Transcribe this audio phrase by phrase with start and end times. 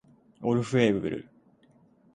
[0.41, 1.29] オルフェーヴル